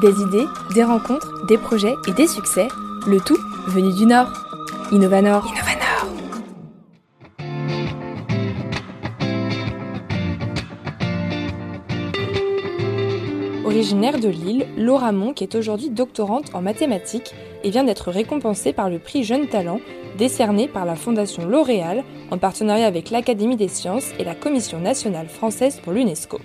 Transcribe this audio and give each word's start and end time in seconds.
Des 0.00 0.22
idées, 0.22 0.46
des 0.74 0.82
rencontres, 0.82 1.44
des 1.46 1.58
projets 1.58 1.94
et 2.08 2.12
des 2.12 2.26
succès, 2.26 2.68
le 3.06 3.20
tout 3.20 3.36
venu 3.66 3.92
du 3.92 4.06
Nord. 4.06 4.28
Innovanor. 4.92 5.44
Innovanor. 5.46 5.80
Originaire 13.66 14.18
de 14.18 14.28
Lille, 14.28 14.66
Laura 14.78 15.12
Monk 15.12 15.42
est 15.42 15.54
aujourd'hui 15.54 15.90
doctorante 15.90 16.54
en 16.54 16.62
mathématiques 16.62 17.34
et 17.62 17.70
vient 17.70 17.84
d'être 17.84 18.10
récompensée 18.10 18.72
par 18.72 18.88
le 18.88 18.98
prix 18.98 19.22
Jeune 19.22 19.48
Talent 19.48 19.80
décerné 20.16 20.66
par 20.66 20.86
la 20.86 20.96
Fondation 20.96 21.46
L'Oréal 21.46 22.04
en 22.30 22.38
partenariat 22.38 22.86
avec 22.86 23.10
l'Académie 23.10 23.56
des 23.56 23.68
sciences 23.68 24.12
et 24.18 24.24
la 24.24 24.34
Commission 24.34 24.80
nationale 24.80 25.28
française 25.28 25.78
pour 25.82 25.92
l'UNESCO. 25.92 26.38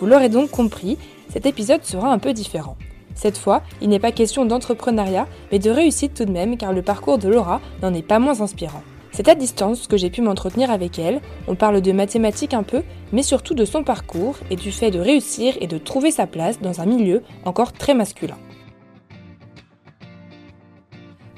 Vous 0.00 0.06
l'aurez 0.06 0.30
donc 0.30 0.50
compris, 0.50 0.96
cet 1.28 1.44
épisode 1.44 1.84
sera 1.84 2.10
un 2.10 2.18
peu 2.18 2.32
différent. 2.32 2.76
Cette 3.14 3.36
fois, 3.36 3.62
il 3.82 3.90
n'est 3.90 3.98
pas 3.98 4.12
question 4.12 4.46
d'entrepreneuriat, 4.46 5.26
mais 5.52 5.58
de 5.58 5.70
réussite 5.70 6.14
tout 6.14 6.24
de 6.24 6.32
même, 6.32 6.56
car 6.56 6.72
le 6.72 6.80
parcours 6.80 7.18
de 7.18 7.28
Laura 7.28 7.60
n'en 7.82 7.92
est 7.92 8.00
pas 8.00 8.18
moins 8.18 8.40
inspirant. 8.40 8.82
C'est 9.12 9.28
à 9.28 9.34
distance 9.34 9.86
que 9.88 9.98
j'ai 9.98 10.08
pu 10.08 10.22
m'entretenir 10.22 10.70
avec 10.70 10.98
elle. 10.98 11.20
On 11.48 11.54
parle 11.54 11.82
de 11.82 11.92
mathématiques 11.92 12.54
un 12.54 12.62
peu, 12.62 12.82
mais 13.12 13.22
surtout 13.22 13.52
de 13.52 13.66
son 13.66 13.84
parcours 13.84 14.36
et 14.48 14.56
du 14.56 14.72
fait 14.72 14.90
de 14.90 15.00
réussir 15.00 15.54
et 15.60 15.66
de 15.66 15.76
trouver 15.76 16.12
sa 16.12 16.26
place 16.26 16.60
dans 16.62 16.80
un 16.80 16.86
milieu 16.86 17.22
encore 17.44 17.74
très 17.74 17.92
masculin. 17.92 18.38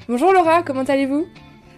Bonjour 0.07 0.31
Laura, 0.31 0.63
comment 0.63 0.83
allez-vous? 0.83 1.25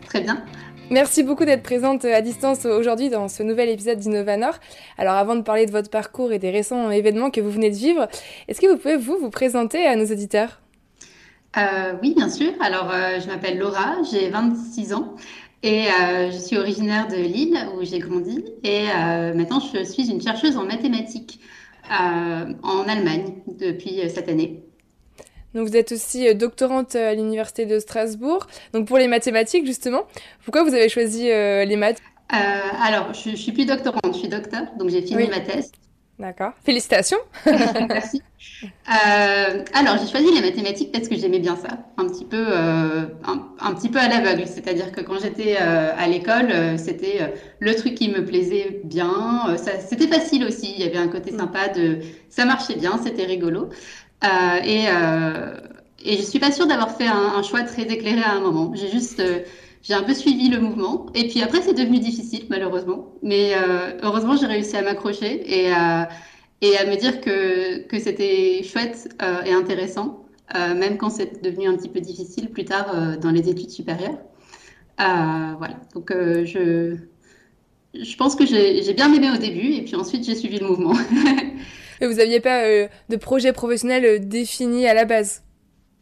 Très 0.05 0.21
bien. 0.21 0.43
Merci 0.91 1.23
beaucoup 1.23 1.45
d'être 1.45 1.63
présente 1.63 2.05
à 2.05 2.21
distance 2.21 2.63
aujourd'hui 2.65 3.09
dans 3.09 3.27
ce 3.27 3.41
nouvel 3.41 3.69
épisode 3.69 3.97
d'Innovanor. 3.97 4.59
Alors 4.99 5.15
avant 5.15 5.35
de 5.35 5.41
parler 5.41 5.65
de 5.65 5.71
votre 5.71 5.89
parcours 5.89 6.31
et 6.31 6.37
des 6.37 6.51
récents 6.51 6.91
événements 6.91 7.31
que 7.31 7.41
vous 7.41 7.49
venez 7.49 7.71
de 7.71 7.75
vivre, 7.75 8.07
est-ce 8.47 8.61
que 8.61 8.67
vous 8.67 8.77
pouvez 8.77 8.95
vous 8.95 9.17
vous 9.17 9.31
présenter 9.31 9.87
à 9.87 9.95
nos 9.95 10.05
auditeurs? 10.05 10.61
Euh, 11.57 11.93
Oui, 12.03 12.13
bien 12.15 12.29
sûr. 12.29 12.51
Alors 12.59 12.91
euh, 12.93 13.19
je 13.19 13.25
m'appelle 13.25 13.57
Laura, 13.57 13.95
j'ai 14.11 14.29
26 14.29 14.93
ans 14.93 15.15
et 15.63 15.87
euh, 15.87 16.29
je 16.29 16.37
suis 16.37 16.55
originaire 16.55 17.07
de 17.07 17.15
Lille 17.15 17.57
où 17.75 17.83
j'ai 17.83 17.97
grandi 17.97 18.45
et 18.63 18.85
maintenant 19.33 19.59
je 19.59 19.83
suis 19.83 20.11
une 20.11 20.21
chercheuse 20.21 20.55
en 20.55 20.65
mathématiques 20.65 21.39
en 21.89 22.87
Allemagne 22.87 23.33
depuis 23.47 24.01
cette 24.07 24.29
année. 24.29 24.63
Donc 25.55 25.69
vous 25.69 25.77
êtes 25.77 25.93
aussi 25.93 26.27
euh, 26.27 26.33
doctorante 26.33 26.95
à 26.95 27.15
l'université 27.15 27.65
de 27.65 27.79
Strasbourg. 27.79 28.45
Donc 28.73 28.87
pour 28.87 28.97
les 28.97 29.07
mathématiques 29.07 29.65
justement, 29.65 30.03
pourquoi 30.43 30.63
vous 30.63 30.73
avez 30.73 30.89
choisi 30.89 31.31
euh, 31.31 31.63
les 31.63 31.77
maths? 31.77 32.01
Euh, 32.33 32.35
Alors 32.83 33.13
je, 33.13 33.29
ne 33.29 33.35
suis 33.35 33.53
plus 33.53 33.65
doctorante, 33.65 34.13
je 34.13 34.19
suis 34.19 34.27
docteur, 34.27 34.63
donc 34.77 34.89
j'ai 34.89 35.01
fini 35.01 35.27
ma 35.29 35.39
thèse. 35.39 35.71
D'accord. 36.19 36.51
Félicitations. 36.63 37.17
Merci. 37.89 38.21
alors, 38.85 39.97
j'ai 39.97 40.09
choisi 40.09 40.33
les 40.33 40.39
mathématiques 40.39 40.93
parce 40.93 41.09
que 41.09 41.17
j'aimais 41.17 41.39
bien 41.39 41.57
ça, 41.57 41.67
un 41.97 42.07
petit 42.07 42.23
peu, 42.23 42.55
un, 42.55 43.73
petit 43.73 43.89
peu 43.89 43.99
à 43.99 44.07
l'aveugle. 44.07 44.47
C'est-à-dire 44.47 44.93
que 44.93 45.01
quand 45.01 45.19
j'étais 45.19 45.57
à 45.57 46.07
l'école, 46.07 46.79
c'était 46.79 47.33
le 47.59 47.75
truc 47.75 47.95
qui 47.95 48.07
me 48.07 48.23
plaisait 48.23 48.79
bien. 48.85 49.57
c'était 49.57 50.07
facile 50.07 50.45
aussi. 50.45 50.73
Il 50.77 50.85
y 50.85 50.87
avait 50.87 50.95
un 50.99 51.09
côté 51.09 51.33
mm. 51.33 51.37
sympa 51.37 51.67
de, 51.67 51.99
ça 52.29 52.45
marchait 52.45 52.75
bien, 52.75 52.97
c'était 53.03 53.25
rigolo. 53.25 53.67
Euh, 54.23 54.27
et, 54.63 54.85
euh, 54.89 55.57
et 56.03 56.17
je 56.17 56.21
suis 56.21 56.39
pas 56.39 56.51
sûre 56.51 56.67
d'avoir 56.67 56.95
fait 56.95 57.07
un, 57.07 57.41
choix 57.43 57.63
très 57.63 57.83
éclairé 57.83 58.21
à 58.21 58.33
un 58.33 58.39
moment. 58.39 58.73
J'ai 58.75 58.89
juste 58.89 59.19
euh, 59.19 59.39
j'ai 59.83 59.93
un 59.93 60.03
peu 60.03 60.13
suivi 60.13 60.49
le 60.49 60.59
mouvement. 60.59 61.07
Et 61.13 61.27
puis 61.27 61.41
après, 61.41 61.61
c'est 61.61 61.73
devenu 61.73 61.99
difficile, 61.99 62.45
malheureusement. 62.49 63.13
Mais 63.21 63.53
heureusement, 64.01 64.35
j'ai 64.35 64.47
réussi 64.47 64.75
à 64.77 64.81
m'accrocher 64.81 65.43
et, 65.45 65.71
à, 65.71 66.09
me 66.61 66.95
dire 66.95 67.21
que, 67.21 67.85
c'était 67.99 68.63
chouette 68.63 69.15
et 69.45 69.51
intéressant, 69.51 70.25
même 70.55 70.97
quand 70.97 71.11
c'est 71.11 71.43
devenu 71.43 71.67
un 71.67 71.77
petit 71.77 71.89
peu 71.89 72.01
difficile 72.01 72.49
plus 72.49 72.65
tard 72.65 73.19
dans 73.19 73.29
les 73.29 73.47
études 73.47 73.69
supérieures. 73.69 74.17
voilà. 74.97 75.75
Donc, 75.93 76.11
je, 76.11 76.97
je 77.93 78.15
pense 78.17 78.35
que 78.35 78.47
j'ai 78.47 78.93
bien 78.93 79.13
aimé 79.13 79.29
au 79.31 79.37
début 79.37 79.73
et 79.73 79.83
puis 79.83 79.95
ensuite, 79.95 80.23
j'ai 80.23 80.33
suivi 80.33 80.57
le 80.57 80.67
mouvement. 80.67 80.93
vous 82.01 82.13
n'aviez 82.13 82.39
pas 82.39 82.63
euh, 82.63 82.87
de 83.09 83.15
projet 83.15 83.53
professionnel 83.53 84.05
euh, 84.05 84.19
défini 84.19 84.87
à 84.87 84.93
la 84.93 85.05
base? 85.05 85.43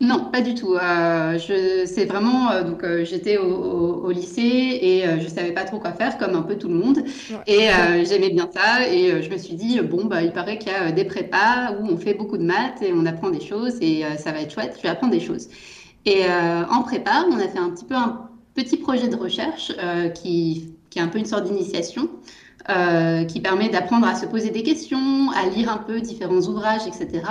Non, 0.01 0.29
pas 0.31 0.41
du 0.41 0.53
tout. 0.53 0.75
Euh, 0.75 1.37
je, 1.37 1.85
c'est 1.85 2.05
vraiment 2.05 2.61
donc 2.63 2.83
j'étais 3.03 3.37
au, 3.37 4.11
lycée 4.11 4.41
et 4.81 5.03
je 5.21 5.27
savais 5.29 5.53
pas 5.53 5.63
trop 5.63 5.79
quoi 5.79 5.93
faire, 5.93 6.17
comme 6.17 6.35
un 6.35 6.41
peu 6.41 6.57
tout 6.57 6.67
le 6.67 6.73
monde. 6.73 7.03
Et 7.47 7.67
j'aimais 8.03 8.29
bien 8.31 8.49
ça 8.53 8.85
et 8.89 9.21
je 9.21 9.29
me 9.29 9.37
suis 9.37 9.53
dit 9.53 9.79
bon 9.79 10.03
bah 10.03 10.21
il 10.21 10.33
paraît 10.33 10.57
qu'il 10.57 10.73
y 10.73 10.75
a 10.75 10.91
des 10.91 11.05
prépas 11.05 11.71
où 11.79 11.85
on 11.85 11.95
fait 11.95 12.15
beaucoup 12.15 12.37
de 12.37 12.43
maths 12.43 12.81
et 12.81 12.91
on 12.91 13.05
apprend 13.05 13.29
des 13.29 13.39
choses 13.39 13.77
et 13.79 14.03
ça 14.17 14.33
va 14.33 14.41
être 14.41 14.51
chouette. 14.51 14.73
Je 14.77 14.81
vais 14.81 14.89
apprendre 14.89 15.13
des 15.13 15.21
choses. 15.21 15.47
Et 16.05 16.23
en 16.25 16.81
prépa, 16.81 17.25
on 17.31 17.37
a 17.37 17.47
fait 17.47 17.59
un 17.59 17.69
petit 17.69 17.85
peu 17.85 17.95
un 17.95 18.29
petit 18.55 18.77
projet 18.77 19.07
de 19.07 19.15
recherche 19.15 19.71
qui 20.15 20.73
qui 20.89 20.99
est 20.99 21.01
un 21.01 21.07
peu 21.07 21.17
une 21.17 21.25
sorte 21.25 21.45
d'initiation. 21.45 22.09
Euh, 22.69 23.25
qui 23.25 23.41
permet 23.41 23.67
d'apprendre 23.67 24.07
à 24.07 24.15
se 24.15 24.25
poser 24.25 24.49
des 24.49 24.63
questions, 24.63 25.31
à 25.31 25.49
lire 25.49 25.69
un 25.69 25.79
peu 25.79 25.99
différents 25.99 26.39
ouvrages, 26.39 26.87
etc. 26.87 27.21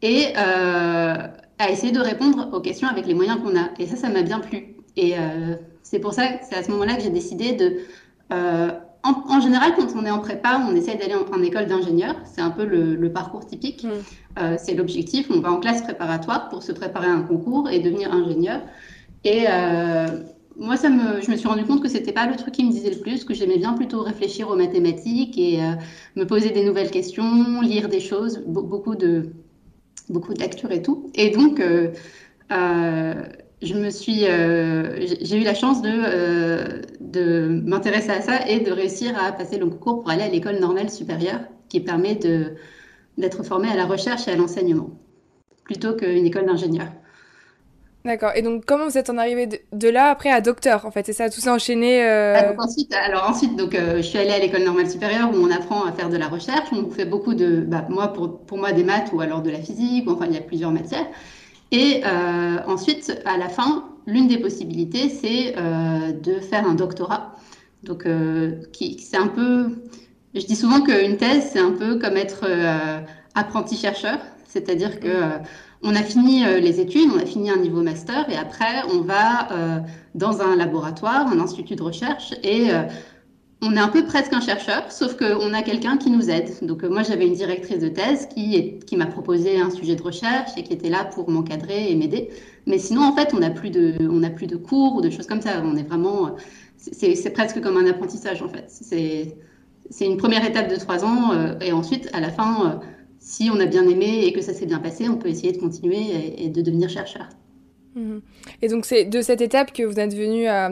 Et 0.00 0.28
euh, 0.38 1.16
à 1.58 1.70
essayer 1.70 1.92
de 1.92 2.00
répondre 2.00 2.48
aux 2.50 2.60
questions 2.60 2.88
avec 2.88 3.04
les 3.06 3.12
moyens 3.12 3.40
qu'on 3.42 3.58
a. 3.58 3.68
Et 3.78 3.86
ça, 3.86 3.96
ça 3.96 4.08
m'a 4.08 4.22
bien 4.22 4.40
plu. 4.40 4.76
Et 4.96 5.18
euh, 5.18 5.56
c'est 5.82 5.98
pour 5.98 6.14
ça, 6.14 6.22
c'est 6.48 6.56
à 6.56 6.62
ce 6.62 6.70
moment-là 6.70 6.96
que 6.96 7.02
j'ai 7.02 7.10
décidé 7.10 7.52
de... 7.52 7.76
En, 9.02 9.38
général, 9.38 9.74
quand 9.76 9.88
on 9.94 10.06
est 10.06 10.10
en 10.10 10.20
prépa, 10.20 10.62
on 10.66 10.74
essaie 10.74 10.94
d'aller 10.94 11.14
en, 11.14 11.42
école 11.42 11.66
d'ingénieur. 11.66 12.14
C'est 12.24 12.40
un 12.40 12.50
peu 12.50 12.64
le, 12.64 13.12
parcours 13.12 13.44
typique. 13.44 13.84
Mm. 13.84 14.56
c'est 14.56 14.72
l'objectif. 14.72 15.26
On 15.30 15.40
va 15.40 15.52
en 15.52 15.60
classe 15.60 15.82
préparatoire 15.82 16.48
pour 16.48 16.62
se 16.62 16.72
préparer 16.72 17.08
à 17.08 17.12
un 17.12 17.20
concours 17.20 17.68
et 17.68 17.80
devenir 17.80 18.14
ingénieur. 18.14 18.62
Et 19.24 19.44
moi, 20.56 20.76
ça 20.76 20.88
me, 20.88 21.20
je 21.20 21.30
me 21.30 21.36
suis 21.36 21.48
rendu 21.48 21.64
compte 21.64 21.82
que 21.82 21.88
c'était 21.88 22.12
pas 22.12 22.26
le 22.26 22.36
truc 22.36 22.54
qui 22.54 22.64
me 22.64 22.70
disait 22.70 22.90
le 22.90 23.00
plus, 23.00 23.24
que 23.24 23.34
j'aimais 23.34 23.58
bien 23.58 23.74
plutôt 23.74 24.02
réfléchir 24.02 24.48
aux 24.50 24.56
mathématiques 24.56 25.36
et 25.36 25.62
euh, 25.62 25.72
me 26.16 26.24
poser 26.26 26.50
des 26.50 26.64
nouvelles 26.64 26.90
questions, 26.90 27.60
lire 27.60 27.88
des 27.88 28.00
choses, 28.00 28.38
beaucoup 28.46 28.94
de, 28.94 29.30
beaucoup 30.08 30.32
et 30.32 30.82
tout. 30.82 31.10
Et 31.14 31.30
donc, 31.30 31.60
euh, 31.60 31.90
euh, 32.52 33.14
je 33.62 33.74
me 33.74 33.90
suis, 33.90 34.20
j'ai 34.20 35.40
eu 35.40 35.44
la 35.44 35.54
chance 35.54 35.82
de, 35.82 36.82
de 37.00 37.62
m'intéresser 37.64 38.10
à 38.10 38.20
ça 38.20 38.48
et 38.48 38.60
de 38.60 38.70
réussir 38.70 39.18
à 39.18 39.32
passer 39.32 39.58
le 39.58 39.66
concours 39.66 40.02
pour 40.02 40.10
aller 40.10 40.22
à 40.22 40.28
l'école 40.28 40.58
normale 40.60 40.90
supérieure, 40.90 41.40
qui 41.68 41.80
permet 41.80 42.14
d'être 43.16 43.42
formé 43.42 43.68
à 43.68 43.76
la 43.76 43.86
recherche 43.86 44.28
et 44.28 44.32
à 44.32 44.36
l'enseignement, 44.36 44.90
plutôt 45.64 45.94
qu'une 45.94 46.26
école 46.26 46.46
d'ingénieur. 46.46 46.88
D'accord. 48.04 48.32
Et 48.34 48.42
donc, 48.42 48.66
comment 48.66 48.84
vous 48.84 48.98
êtes 48.98 49.08
en 49.08 49.16
arrivé 49.16 49.48
de, 49.72 49.88
là 49.88 50.10
après 50.10 50.30
à 50.30 50.42
docteur 50.42 50.84
En 50.84 50.90
fait, 50.90 51.06
c'est 51.06 51.14
ça, 51.14 51.30
tout 51.30 51.40
ça 51.40 51.54
enchaîné. 51.54 52.04
Euh... 52.04 52.34
Ah, 52.36 52.62
ensuite, 52.62 52.92
alors 52.92 53.26
ensuite, 53.30 53.56
donc, 53.56 53.74
euh, 53.74 53.96
je 53.96 54.02
suis 54.02 54.18
allée 54.18 54.32
à 54.32 54.38
l'école 54.38 54.62
normale 54.62 54.90
supérieure 54.90 55.30
où 55.32 55.36
on 55.38 55.50
apprend 55.50 55.84
à 55.86 55.92
faire 55.92 56.10
de 56.10 56.18
la 56.18 56.28
recherche. 56.28 56.68
On 56.72 56.90
fait 56.90 57.06
beaucoup 57.06 57.32
de, 57.32 57.60
bah, 57.60 57.86
moi 57.88 58.08
pour, 58.08 58.40
pour 58.40 58.58
moi 58.58 58.72
des 58.72 58.84
maths 58.84 59.10
ou 59.14 59.22
alors 59.22 59.40
de 59.40 59.48
la 59.48 59.58
physique. 59.58 60.04
Enfin, 60.06 60.26
il 60.26 60.34
y 60.34 60.36
a 60.36 60.42
plusieurs 60.42 60.70
matières. 60.70 61.06
Et 61.72 62.02
euh, 62.04 62.58
ensuite, 62.66 63.22
à 63.24 63.38
la 63.38 63.48
fin, 63.48 63.88
l'une 64.06 64.28
des 64.28 64.38
possibilités, 64.38 65.08
c'est 65.08 65.54
de 65.54 66.40
faire 66.40 66.68
un 66.68 66.74
doctorat. 66.74 67.36
Donc, 67.84 68.06
qui, 68.72 68.98
c'est 68.98 69.16
un 69.16 69.28
peu, 69.28 69.70
je 70.34 70.44
dis 70.44 70.56
souvent 70.56 70.82
qu'une 70.82 71.16
thèse, 71.16 71.48
c'est 71.54 71.58
un 71.58 71.72
peu 71.72 71.98
comme 71.98 72.18
être 72.18 72.44
apprenti 73.34 73.76
chercheur, 73.76 74.18
c'est-à-dire 74.46 75.00
que 75.00 75.08
on 75.82 75.94
a 75.94 76.02
fini 76.02 76.44
euh, 76.44 76.60
les 76.60 76.80
études, 76.80 77.10
on 77.14 77.18
a 77.18 77.26
fini 77.26 77.50
un 77.50 77.58
niveau 77.58 77.82
master 77.82 78.28
et 78.30 78.36
après 78.36 78.82
on 78.92 79.00
va 79.00 79.52
euh, 79.52 79.78
dans 80.14 80.40
un 80.40 80.56
laboratoire, 80.56 81.26
un 81.28 81.38
institut 81.38 81.76
de 81.76 81.82
recherche 81.82 82.32
et 82.42 82.72
euh, 82.72 82.82
on 83.60 83.76
est 83.76 83.80
un 83.80 83.88
peu 83.88 84.04
presque 84.04 84.32
un 84.32 84.40
chercheur, 84.40 84.90
sauf 84.90 85.16
qu'on 85.16 85.52
a 85.54 85.62
quelqu'un 85.62 85.96
qui 85.96 86.10
nous 86.10 86.28
aide. 86.30 86.50
Donc 86.62 86.84
moi 86.84 87.02
j'avais 87.02 87.26
une 87.26 87.34
directrice 87.34 87.78
de 87.78 87.88
thèse 87.88 88.28
qui, 88.34 88.96
m'a 88.96 89.06
proposé 89.06 89.58
un 89.58 89.70
sujet 89.70 89.96
de 89.96 90.02
recherche 90.02 90.50
et 90.56 90.62
qui 90.62 90.72
était 90.72 90.90
là 90.90 91.04
pour 91.04 91.30
m'encadrer 91.30 91.90
et 91.90 91.94
m'aider. 91.96 92.30
Mais 92.66 92.78
sinon 92.78 93.02
en 93.02 93.14
fait 93.14 93.32
on 93.34 93.38
n'a 93.38 93.50
plus 93.50 93.70
de 93.70 93.96
plus 94.36 94.46
de 94.46 94.56
cours 94.56 94.96
ou 94.96 95.00
de 95.00 95.10
choses 95.10 95.26
comme 95.26 95.40
ça. 95.40 95.62
On 95.64 95.76
est 95.76 95.82
vraiment 95.82 96.36
c'est 96.76 97.30
presque 97.30 97.60
comme 97.60 97.76
un 97.76 97.86
apprentissage 97.86 98.42
en 98.42 98.48
fait. 98.48 98.66
C'est 98.68 100.06
une 100.06 100.16
première 100.18 100.46
étape 100.46 100.68
de 100.70 100.76
trois 100.76 101.04
ans 101.04 101.32
et 101.60 101.72
ensuite 101.72 102.10
à 102.12 102.20
la 102.20 102.30
fin 102.30 102.80
si 103.24 103.48
on 103.50 103.58
a 103.58 103.64
bien 103.64 103.88
aimé 103.88 104.26
et 104.26 104.32
que 104.34 104.42
ça 104.42 104.52
s'est 104.52 104.66
bien 104.66 104.78
passé, 104.78 105.08
on 105.08 105.16
peut 105.16 105.28
essayer 105.28 105.52
de 105.52 105.58
continuer 105.58 106.44
et, 106.44 106.50
de 106.50 106.60
devenir 106.60 106.90
chercheur. 106.90 107.26
Mhm. 107.94 108.20
Et 108.60 108.68
donc 108.68 108.84
c'est 108.84 109.06
de 109.06 109.22
cette 109.22 109.40
étape 109.40 109.72
que 109.72 109.82
vous 109.82 109.98
êtes 109.98 110.14
venu 110.14 110.46
à, 110.46 110.70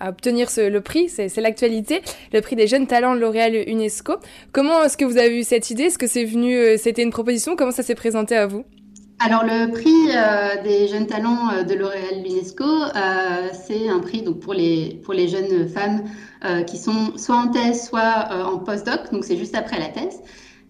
obtenir 0.00 0.48
le 0.56 0.78
prix, 0.78 1.10
c'est 1.10 1.36
l'actualité, 1.36 2.00
le 2.32 2.40
prix 2.40 2.56
des 2.56 2.66
jeunes 2.66 2.86
talents 2.86 3.12
L'Oréal 3.12 3.68
UNESCO. 3.68 4.14
Comment 4.52 4.82
est-ce 4.82 4.96
que 4.96 5.04
vous 5.04 5.18
avez 5.18 5.38
eu 5.38 5.42
cette 5.42 5.70
idée? 5.70 5.84
Est-ce 5.84 5.98
que 5.98 6.06
c'est 6.06 6.24
venu, 6.24 6.56
euh, 6.56 6.76
c'était 6.78 7.02
une 7.02 7.10
proposition? 7.10 7.54
Comment 7.54 7.72
ça 7.72 7.82
s'est 7.82 7.94
présenté 7.94 8.34
à 8.34 8.46
vous? 8.46 8.64
Alors 9.18 9.44
le 9.44 9.70
prix 9.70 10.10
euh, 10.10 10.62
des 10.62 10.88
jeunes 10.88 11.06
talents 11.06 11.50
euh, 11.50 11.62
de 11.64 11.74
L'Oréal 11.74 12.22
l'UNESCO, 12.24 12.64
c'est 13.52 13.88
un 13.90 14.00
prix 14.00 14.22
donc 14.22 14.40
pour 14.40 14.54
les 14.54 15.00
pour 15.04 15.12
les 15.12 15.28
jeunes 15.28 15.68
femmes 15.68 16.04
qui 16.66 16.78
sont 16.78 17.16
soit 17.16 17.36
en 17.36 17.48
thèse, 17.48 17.88
soit 17.88 18.28
en 18.46 18.58
postdoc, 18.58 19.12
donc 19.12 19.24
c'est 19.24 19.36
juste 19.36 19.54
après 19.54 19.78
la 19.78 19.88
thèse. 19.88 20.20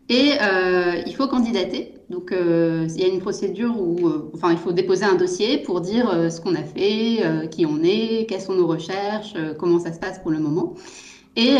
Et 0.08 0.32
euh, 0.40 1.02
il 1.06 1.14
faut 1.14 1.26
candidater. 1.28 1.94
Donc, 2.10 2.30
euh, 2.30 2.86
il 2.94 3.00
y 3.00 3.04
a 3.04 3.08
une 3.08 3.20
procédure 3.20 3.80
où 3.80 4.06
euh, 4.06 4.30
enfin, 4.34 4.52
il 4.52 4.58
faut 4.58 4.72
déposer 4.72 5.04
un 5.04 5.14
dossier 5.14 5.58
pour 5.58 5.80
dire 5.80 6.30
ce 6.30 6.40
qu'on 6.40 6.54
a 6.54 6.62
fait, 6.62 7.48
qui 7.50 7.64
on 7.64 7.82
est, 7.82 8.26
quelles 8.28 8.40
sont 8.40 8.54
nos 8.54 8.66
recherches, 8.66 9.34
comment 9.58 9.78
ça 9.78 9.92
se 9.92 9.98
passe 9.98 10.18
pour 10.18 10.30
le 10.30 10.38
moment. 10.38 10.74
Et, 11.36 11.56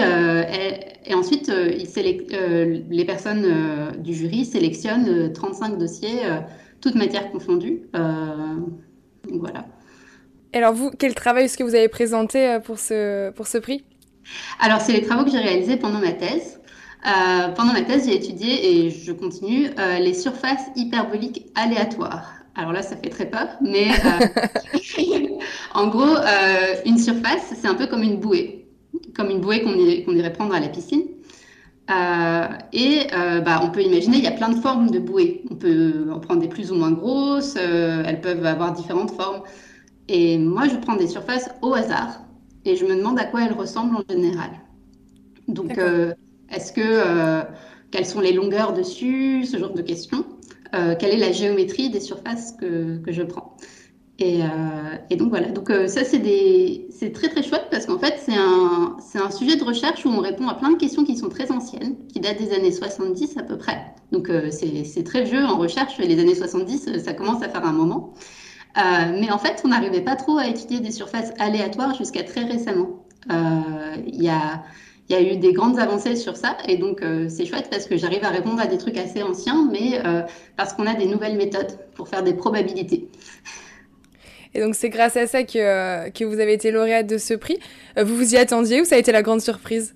et, 1.07 1.15
ensuite, 1.15 1.51
il 1.51 2.85
les 2.91 3.05
personnes 3.05 3.93
du 3.99 4.15
jury 4.15 4.45
sélectionnent 4.45 5.33
35 5.33 5.79
dossiers, 5.79 6.21
toutes 6.81 6.95
matières 6.95 7.33
confondues. 7.33 7.89
voilà. 7.93 9.67
Et 10.53 10.59
alors 10.59 10.75
vous, 10.75 10.91
quel 10.97 11.15
travail 11.17 11.47
est-ce 11.47 11.59
que 11.59 11.65
vous 11.65 11.75
avez 11.75 11.89
présenté 11.89 12.59
pour 12.65 12.79
ce, 12.79 13.31
pour 13.31 13.49
ce 13.49 13.59
prix? 13.59 13.85
Alors, 14.61 14.81
c'est 14.81 14.93
les 14.93 15.03
travaux 15.03 15.25
que 15.25 15.31
j'ai 15.31 15.39
réalisés 15.39 15.77
pendant 15.77 15.99
ma 15.99 16.13
thèse. 16.13 16.61
Euh, 17.07 17.49
pendant 17.55 17.75
ma 17.75 17.83
thèse, 17.83 18.07
j'ai 18.07 18.17
étudié, 18.17 18.87
et 18.87 18.91
je 18.91 19.13
continue, 19.13 19.69
euh, 19.79 19.99
les 19.99 20.15
surfaces 20.15 20.71
hyperboliques 20.75 21.47
aléatoires. 21.55 22.33
Alors 22.55 22.73
là, 22.73 22.83
ça 22.83 22.97
fait 22.97 23.11
très 23.11 23.27
peur, 23.27 23.49
mais 23.61 23.89
euh, 23.91 25.29
en 25.75 25.89
gros, 25.89 26.17
une 26.87 26.99
surface, 26.99 27.53
c'est 27.55 27.67
un 27.67 27.75
peu 27.75 27.87
comme 27.87 28.03
une 28.03 28.19
bouée, 28.19 28.69
comme 29.15 29.29
une 29.29 29.41
bouée 29.41 29.63
qu'on 29.63 29.75
irait, 29.75 30.05
irait, 30.07 30.33
prendre 30.33 30.55
à 30.55 30.61
la 30.61 30.69
piscine. 30.69 31.03
et 32.73 33.07
bah, 33.45 33.61
on 33.63 33.71
peut 33.71 33.83
imaginer, 33.83 34.19
il 34.19 34.25
y 34.25 34.29
a 34.29 34.33
plein 34.33 34.51
de 34.51 34.61
formes 34.61 34.91
de 34.91 34.99
bouées. 34.99 35.43
On 35.51 35.57
peut 35.57 36.07
en 36.11 36.21
prendre 36.21 36.41
des 36.41 36.49
plus 36.49 36.71
ou 36.71 36.77
moins 36.77 36.93
grosses, 36.93 37.57
elles 37.57 38.21
peuvent 38.21 38.47
avoir 38.47 38.73
différentes 38.73 39.11
formes. 39.11 39.43
Et 40.09 40.39
moi, 40.39 40.69
je 40.69 40.77
prends 40.77 40.97
des 40.97 41.09
surfaces 41.09 41.51
au 41.61 41.75
hasard 41.75 42.21
et 42.65 42.77
je 42.77 42.87
me 42.87 42.95
demande 42.97 43.19
à 43.19 43.25
quoi 43.25 43.43
elles 43.43 43.53
ressemblent 43.53 43.97
en 43.97 44.05
général. 44.09 44.51
Donc, 45.49 45.77
est-ce 46.51 46.73
que 46.73 46.81
euh, 46.83 47.43
quelles 47.91 48.07
sont 48.07 48.21
les 48.21 48.33
longueurs 48.33 48.73
dessus, 48.73 49.45
ce 49.45 49.59
genre 49.59 49.73
de 49.73 49.83
questions? 49.83 50.25
Euh, 50.75 50.95
quelle 50.99 51.13
est 51.13 51.19
la 51.19 51.33
géométrie 51.33 51.91
des 51.91 52.01
surfaces 52.01 52.53
que, 52.53 52.99
que 52.99 53.13
je 53.13 53.23
prends? 53.23 53.57
Et, 54.21 54.43
euh, 54.43 55.17
donc 55.17 55.31
voilà, 55.31 55.49
donc 55.49 55.73
ça 55.89 56.05
c'est 56.05 57.13
très 57.13 57.29
très 57.29 57.43
chouette 57.43 57.67
parce 57.69 57.87
qu'en 57.87 57.99
fait 57.99 58.15
c'est 58.25 58.37
un, 58.37 58.97
un 59.15 59.31
sujet 59.33 59.57
de 59.57 59.65
recherche 59.65 60.05
où 60.07 60.09
on 60.09 60.21
répond 60.21 60.47
à 60.47 60.55
plein 60.55 60.71
de 60.71 60.77
questions 60.77 61.05
qui 61.05 61.17
sont 61.17 61.29
très 61.29 61.51
anciennes, 61.51 61.97
qui 62.13 62.21
datent 62.21 62.39
des 62.39 62.53
années 62.53 62.71
70 62.71 63.37
à 63.39 63.43
peu 63.43 63.59
près. 63.59 63.85
Donc 64.13 64.31
c'est 64.51 65.03
très 65.03 65.25
vieux 65.25 65.45
en 65.45 65.59
recherche, 65.59 65.99
les 65.99 66.21
années 66.21 66.37
70 66.37 66.99
ça 66.99 67.13
commence 67.13 67.43
à 67.43 67.49
faire 67.49 67.67
un 67.67 67.73
moment. 67.73 68.15
mais 68.77 69.33
en 69.33 69.39
fait 69.39 69.61
on 69.65 69.69
n'arrivait 69.69 70.03
pas 70.03 70.15
trop 70.15 70.39
à 70.39 70.47
étudier 70.47 70.79
des 70.79 70.93
surfaces 70.93 71.33
aléatoires 71.41 71.97
jusqu'à 71.97 72.23
très 72.23 72.45
récemment. 72.45 73.05
Il 73.29 74.23
y 74.23 74.29
a 74.29 74.63
il 75.09 75.15
y 75.15 75.19
a 75.19 75.23
eu 75.23 75.37
des 75.37 75.53
grandes 75.53 75.79
avancées 75.79 76.17
sur 76.17 76.37
ça. 76.37 76.57
Et 76.67 76.79
donc, 76.79 77.03
euh, 77.03 77.29
c'est 77.29 77.45
chouette 77.45 77.69
parce 77.71 77.87
que 77.87 77.97
j'arrive 77.97 78.25
à 78.25 78.31
répondre 78.31 78.61
à 78.61 78.67
des 78.67 78.79
trucs 78.79 78.97
assez 78.97 79.23
anciens, 79.23 79.69
mais 79.71 80.01
euh, 80.05 80.23
parce 80.57 80.73
qu'on 80.73 80.87
a 80.87 80.95
des 80.95 81.07
nouvelles 81.07 81.37
méthodes 81.37 81.79
pour 81.95 82.09
faire 82.09 82.23
des 82.23 82.35
probabilités. 82.35 83.09
Et 84.55 84.61
donc, 84.61 84.75
c'est 84.75 84.89
grâce 84.89 85.17
à 85.17 85.27
ça 85.27 85.43
que, 85.43 85.59
euh, 85.59 86.11
que 86.11 86.25
vous 86.25 86.41
avez 86.41 86.55
été 86.55 86.71
lauréate 86.71 87.07
de 87.07 87.19
ce 87.19 87.35
prix. 87.35 87.59
vous 87.97 88.17
vous 88.17 88.35
y 88.35 88.39
attendiez 88.39 88.81
ou 88.81 88.85
ça 88.85 88.95
a 88.95 88.99
été 88.99 89.13
la 89.13 89.23
grande 89.23 89.41
surprise? 89.41 89.95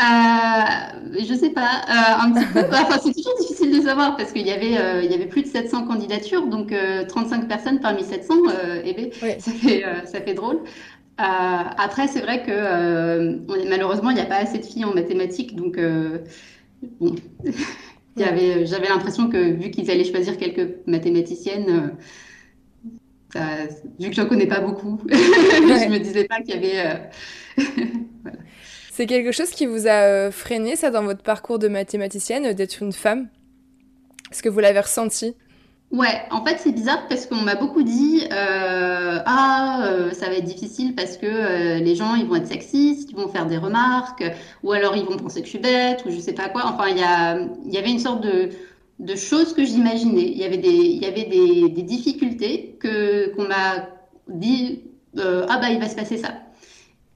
Je 0.00 1.34
sais 1.34 1.50
pas, 1.50 1.84
un 2.20 2.32
petit 2.32 2.46
peu. 2.52 2.60
Enfin, 2.72 2.98
c'est 3.02 3.14
toujours 3.14 3.38
difficile 3.38 3.78
de 3.78 3.80
savoir 3.80 4.16
parce 4.16 4.32
qu'il 4.32 4.46
y 4.46 4.50
avait, 4.50 5.04
il 5.04 5.10
y 5.10 5.14
avait 5.14 5.26
plus 5.26 5.42
de 5.42 5.46
700 5.46 5.86
candidatures, 5.86 6.46
donc 6.48 6.74
35 7.08 7.48
personnes 7.48 7.80
parmi 7.80 8.02
700. 8.02 8.34
Eh 8.84 8.92
ben, 8.92 9.10
ça 9.38 9.52
fait, 9.52 9.84
ça 10.04 10.20
fait 10.20 10.34
drôle. 10.34 10.60
Euh, 11.20 11.22
après, 11.22 12.08
c'est 12.08 12.20
vrai 12.20 12.42
que 12.42 12.50
euh, 12.50 13.38
malheureusement, 13.68 14.10
il 14.10 14.16
n'y 14.16 14.20
a 14.20 14.26
pas 14.26 14.38
assez 14.38 14.58
de 14.58 14.64
filles 14.64 14.84
en 14.84 14.92
mathématiques, 14.92 15.54
donc 15.54 15.78
euh, 15.78 16.18
bon, 17.00 17.14
j'avais 18.16 18.88
l'impression 18.88 19.28
que 19.28 19.52
vu 19.52 19.70
qu'ils 19.70 19.90
allaient 19.92 20.04
choisir 20.04 20.36
quelques 20.36 20.86
mathématiciennes, 20.86 21.92
vu 23.34 24.10
que 24.10 24.14
j'en 24.14 24.26
connais 24.26 24.48
pas 24.48 24.60
beaucoup, 24.60 25.00
je 25.08 25.88
me 25.88 25.98
disais 25.98 26.24
pas 26.24 26.40
qu'il 26.40 26.56
y 26.56 26.70
avait. 26.78 27.10
C'est 28.90 29.06
quelque 29.06 29.32
chose 29.32 29.50
qui 29.50 29.66
vous 29.66 29.86
a 29.88 30.30
freiné, 30.30 30.76
ça, 30.76 30.90
dans 30.90 31.02
votre 31.02 31.22
parcours 31.22 31.58
de 31.58 31.66
mathématicienne, 31.68 32.52
d'être 32.54 32.80
une 32.80 32.92
femme? 32.92 33.28
Est-ce 34.30 34.42
que 34.42 34.48
vous 34.48 34.60
l'avez 34.60 34.80
ressenti? 34.80 35.34
Ouais, 35.94 36.22
en 36.32 36.44
fait, 36.44 36.56
c'est 36.58 36.72
bizarre 36.72 37.06
parce 37.08 37.24
qu'on 37.26 37.36
m'a 37.42 37.54
beaucoup 37.54 37.84
dit 37.84 38.24
euh, 38.32 39.20
Ah, 39.26 39.82
euh, 39.86 40.10
ça 40.10 40.26
va 40.26 40.34
être 40.34 40.44
difficile 40.44 40.96
parce 40.96 41.16
que 41.16 41.24
euh, 41.26 41.78
les 41.78 41.94
gens, 41.94 42.16
ils 42.16 42.26
vont 42.26 42.34
être 42.34 42.48
sexistes, 42.48 43.10
ils 43.12 43.16
vont 43.16 43.28
faire 43.28 43.46
des 43.46 43.58
remarques, 43.58 44.24
ou 44.64 44.72
alors 44.72 44.96
ils 44.96 45.04
vont 45.04 45.16
penser 45.16 45.38
que 45.38 45.44
je 45.46 45.50
suis 45.50 45.60
bête, 45.60 46.04
ou 46.04 46.10
je 46.10 46.18
sais 46.18 46.32
pas 46.32 46.48
quoi. 46.48 46.62
Enfin, 46.66 46.88
il 46.88 46.96
y, 46.96 47.72
y 47.74 47.78
avait 47.78 47.90
une 47.92 48.00
sorte 48.00 48.22
de, 48.24 48.48
de 48.98 49.14
choses 49.14 49.52
que 49.54 49.64
j'imaginais. 49.64 50.32
Il 50.32 50.36
y 50.36 50.42
avait 50.44 50.56
des, 50.56 50.68
y 50.72 51.06
avait 51.06 51.26
des, 51.26 51.68
des 51.68 51.82
difficultés 51.82 52.76
que, 52.80 53.32
qu'on 53.36 53.46
m'a 53.46 53.88
dit 54.28 54.82
Ah, 55.16 55.58
bah, 55.60 55.70
il 55.70 55.78
va 55.78 55.88
se 55.88 55.94
passer 55.94 56.18
ça. 56.18 56.32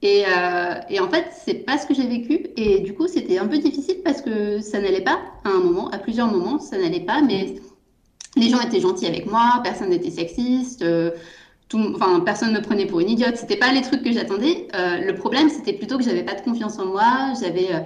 Et, 0.01 0.23
et 0.89 0.99
en 1.01 1.09
fait, 1.09 1.25
c'est 1.33 1.65
pas 1.65 1.77
ce 1.77 1.85
que 1.85 1.93
j'ai 1.93 2.07
vécu. 2.07 2.47
Et 2.55 2.79
du 2.79 2.93
coup, 2.93 3.07
c'était 3.09 3.39
un 3.39 3.47
peu 3.47 3.57
difficile 3.57 3.97
parce 4.05 4.21
que 4.21 4.61
ça 4.61 4.79
n'allait 4.79 5.01
pas 5.01 5.19
à 5.43 5.49
un 5.49 5.59
moment, 5.59 5.89
à 5.89 5.97
plusieurs 5.97 6.27
moments, 6.27 6.59
ça 6.59 6.77
n'allait 6.77 7.01
pas, 7.01 7.21
mais 7.21 7.55
les 8.39 8.49
gens 8.49 8.59
étaient 8.61 8.79
gentils 8.79 9.05
avec 9.05 9.25
moi, 9.25 9.59
personne 9.63 9.89
n'était 9.89 10.09
sexiste, 10.09 10.81
euh, 10.81 11.11
tout, 11.67 11.93
enfin, 11.95 12.19
personne 12.21 12.51
ne 12.51 12.57
me 12.57 12.63
prenait 12.63 12.85
pour 12.85 12.99
une 12.99 13.09
idiote. 13.09 13.37
C'était 13.37 13.57
pas 13.57 13.71
les 13.71 13.81
trucs 13.81 14.03
que 14.03 14.11
j'attendais. 14.11 14.67
Euh, 14.75 15.05
le 15.05 15.13
problème, 15.15 15.49
c'était 15.49 15.73
plutôt 15.73 15.97
que 15.97 16.03
j'avais 16.03 16.23
pas 16.23 16.33
de 16.33 16.41
confiance 16.41 16.79
en 16.79 16.85
moi. 16.85 17.33
J'avais 17.39 17.73
euh, 17.73 17.79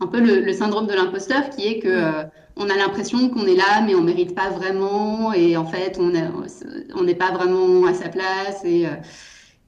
un 0.00 0.06
peu 0.06 0.20
le, 0.20 0.52
syndrome 0.52 0.86
de 0.86 0.94
l'imposteur 0.94 1.50
qui 1.50 1.66
est 1.68 1.78
que 1.78 2.24
on 2.56 2.68
a 2.68 2.76
l'impression 2.76 3.28
qu'on 3.30 3.46
est 3.46 3.54
là, 3.54 3.82
mais 3.86 3.94
on 3.94 4.02
mérite 4.02 4.34
pas 4.34 4.50
vraiment. 4.50 5.32
Et 5.32 5.56
en 5.56 5.64
fait, 5.64 5.98
on 6.00 7.04
n'est 7.04 7.14
pas 7.14 7.30
vraiment 7.30 7.86
à 7.86 7.94
sa 7.94 8.08
place. 8.08 8.64
Et, 8.64 8.86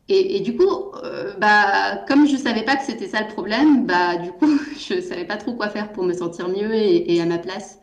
et, 0.08 0.40
du 0.40 0.56
coup, 0.56 0.92
bah, 1.38 2.04
comme 2.08 2.26
je 2.26 2.36
savais 2.36 2.64
pas 2.64 2.76
que 2.76 2.84
c'était 2.84 3.06
ça 3.06 3.20
le 3.20 3.28
problème, 3.28 3.86
bah, 3.86 4.16
du 4.16 4.32
coup, 4.32 4.58
je 4.76 5.00
savais 5.00 5.24
pas 5.24 5.36
trop 5.36 5.52
quoi 5.52 5.68
faire 5.68 5.92
pour 5.92 6.02
me 6.04 6.12
sentir 6.12 6.48
mieux 6.48 6.74
et, 6.74 7.14
et 7.14 7.22
à 7.22 7.26
ma 7.26 7.38
place. 7.38 7.78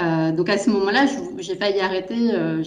Euh, 0.00 0.32
donc 0.32 0.48
à 0.48 0.58
ce 0.58 0.70
moment-là, 0.70 1.06
j'ai 1.38 1.56
failli 1.56 1.80
arrêter. 1.80 2.32
Euh, 2.32 2.64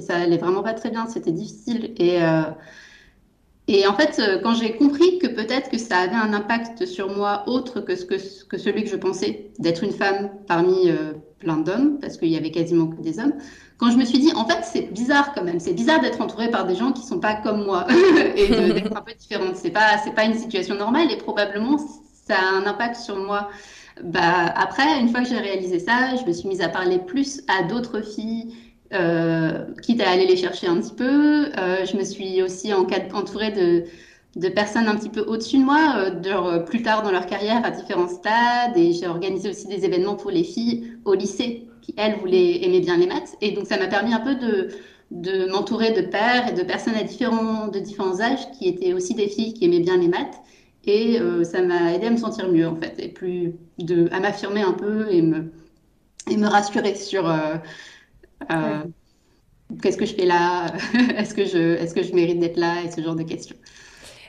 ça 0.00 0.16
allait 0.16 0.38
vraiment 0.38 0.62
pas 0.62 0.74
très 0.74 0.90
bien. 0.90 1.06
C'était 1.06 1.32
difficile. 1.32 1.94
Et 1.96 2.22
euh, 2.22 2.42
en 3.88 3.94
fait, 3.94 4.20
quand 4.42 4.54
j'ai 4.54 4.76
compris 4.76 5.18
que 5.18 5.26
peut-être 5.26 5.70
que 5.70 5.78
ça 5.78 5.98
avait 5.98 6.14
un 6.14 6.32
impact 6.32 6.86
sur 6.86 7.14
moi 7.14 7.44
autre 7.46 7.80
que, 7.80 7.96
ce 7.96 8.04
que, 8.04 8.16
que 8.46 8.58
celui 8.58 8.84
que 8.84 8.90
je 8.90 8.96
pensais, 8.96 9.50
d'être 9.58 9.82
une 9.84 9.92
femme 9.92 10.30
parmi 10.46 10.90
plein 11.38 11.56
d'hommes, 11.56 11.98
parce 12.00 12.16
qu'il 12.16 12.28
y 12.28 12.36
avait 12.36 12.50
quasiment 12.50 12.86
que 12.88 13.00
des 13.00 13.18
hommes, 13.18 13.34
quand 13.78 13.90
je 13.90 13.96
me 13.96 14.04
suis 14.04 14.18
dit, 14.18 14.32
en 14.34 14.46
fait, 14.46 14.62
c'est 14.62 14.92
bizarre 14.92 15.32
quand 15.34 15.42
même, 15.42 15.58
c'est 15.58 15.72
bizarre 15.72 16.00
d'être 16.00 16.20
entourée 16.20 16.50
par 16.50 16.66
des 16.66 16.76
gens 16.76 16.92
qui 16.92 17.02
sont 17.02 17.18
pas 17.18 17.34
comme 17.34 17.64
moi 17.64 17.86
et 18.36 18.48
d'être 18.48 18.96
un 18.96 19.00
peu 19.00 19.12
différente. 19.18 19.56
C'est 19.56 19.70
pas, 19.70 19.98
c'est 20.04 20.14
pas 20.14 20.24
une 20.24 20.38
situation 20.38 20.76
normale 20.76 21.10
et 21.10 21.16
probablement 21.16 21.78
ça 22.26 22.36
a 22.36 22.56
un 22.56 22.66
impact 22.66 22.96
sur 22.96 23.16
moi 23.16 23.48
bah, 24.02 24.46
après, 24.56 25.00
une 25.00 25.08
fois 25.08 25.20
que 25.22 25.28
j'ai 25.28 25.38
réalisé 25.38 25.78
ça, 25.78 26.16
je 26.16 26.26
me 26.26 26.32
suis 26.32 26.48
mise 26.48 26.60
à 26.60 26.68
parler 26.68 26.98
plus 26.98 27.42
à 27.46 27.62
d'autres 27.62 28.00
filles, 28.00 28.52
euh, 28.92 29.64
quitte 29.82 30.00
à 30.00 30.10
aller 30.10 30.26
les 30.26 30.36
chercher 30.36 30.66
un 30.66 30.80
petit 30.80 30.94
peu. 30.94 31.46
Euh, 31.58 31.84
je 31.84 31.96
me 31.96 32.04
suis 32.04 32.42
aussi 32.42 32.72
entourée 32.72 33.50
de, 33.52 34.48
personnes 34.48 34.88
un 34.88 34.96
petit 34.96 35.08
peu 35.08 35.20
au-dessus 35.20 35.58
de 35.58 35.64
moi, 35.64 35.94
euh, 35.96 36.58
plus 36.60 36.82
tard 36.82 37.02
dans 37.02 37.12
leur 37.12 37.26
carrière, 37.26 37.64
à 37.64 37.70
différents 37.70 38.08
stades. 38.08 38.76
Et 38.76 38.92
j'ai 38.92 39.06
organisé 39.06 39.48
aussi 39.48 39.68
des 39.68 39.84
événements 39.84 40.16
pour 40.16 40.32
les 40.32 40.44
filles 40.44 40.92
au 41.04 41.14
lycée, 41.14 41.68
qui, 41.80 41.94
elles, 41.96 42.16
voulaient 42.18 42.64
aimer 42.64 42.80
bien 42.80 42.96
les 42.96 43.06
maths. 43.06 43.36
Et 43.40 43.52
donc, 43.52 43.66
ça 43.66 43.78
m'a 43.78 43.86
permis 43.86 44.12
un 44.12 44.20
peu 44.20 44.34
de, 44.34 45.50
m'entourer 45.52 45.92
de 45.92 46.02
pères 46.02 46.48
et 46.48 46.52
de 46.52 46.62
personnes 46.62 46.96
à 46.96 47.02
de 47.02 47.78
différents 47.78 48.20
âges 48.20 48.50
qui 48.58 48.68
étaient 48.68 48.92
aussi 48.92 49.14
des 49.14 49.28
filles 49.28 49.54
qui 49.54 49.66
aimaient 49.66 49.80
bien 49.80 49.98
les 49.98 50.08
maths. 50.08 50.40
Et 50.86 51.18
euh, 51.18 51.44
ça 51.44 51.62
m'a 51.62 51.94
aidé 51.94 52.06
à 52.06 52.10
me 52.10 52.16
sentir 52.16 52.48
mieux, 52.50 52.66
en 52.66 52.76
fait, 52.76 52.94
et 52.98 53.08
plus 53.08 53.54
de, 53.78 54.08
à 54.12 54.20
m'affirmer 54.20 54.62
un 54.62 54.74
peu 54.74 55.10
et 55.10 55.22
me, 55.22 55.52
et 56.30 56.36
me 56.36 56.46
rassurer 56.46 56.94
sur 56.94 57.28
euh, 57.28 57.56
euh, 58.52 58.82
qu'est-ce 59.82 59.96
que 59.96 60.04
je 60.04 60.14
fais 60.14 60.26
là, 60.26 60.66
est-ce 61.16 61.34
que, 61.34 61.46
je, 61.46 61.76
est 61.76 61.94
que 61.94 62.02
je 62.02 62.14
mérite 62.14 62.38
d'être 62.38 62.58
là, 62.58 62.82
et 62.84 62.90
ce 62.90 63.00
genre 63.00 63.16
de 63.16 63.22
questions. 63.22 63.56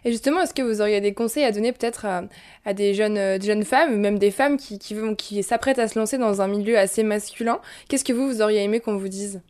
Et 0.05 0.11
justement, 0.11 0.41
est-ce 0.41 0.53
que 0.53 0.61
vous 0.61 0.81
auriez 0.81 1.01
des 1.01 1.13
conseils 1.13 1.43
à 1.43 1.51
donner 1.51 1.73
peut-être 1.73 2.05
à, 2.05 2.73
des, 2.73 2.93
jeunes, 2.93 3.15
des 3.15 3.45
jeunes 3.45 3.63
femmes, 3.63 3.99
même 3.99 4.19
des 4.19 4.31
femmes 4.31 4.55
qui, 4.55 4.77
qui, 4.77 4.95
qui 5.17 5.41
s'apprêtent 5.41 5.79
à 5.79 5.87
se 5.87 5.97
lancer 5.97 6.19
dans 6.19 6.41
un 6.41 6.47
milieu 6.47 6.77
assez 6.77 7.01
masculin? 7.01 7.59
Qu'est-ce 7.89 8.05
que 8.05 8.13
vous, 8.13 8.27
vous 8.27 8.41
auriez 8.41 8.63
aimé 8.63 8.79
qu'on 8.79 8.97
vous 8.97 9.09
dise? 9.09 9.41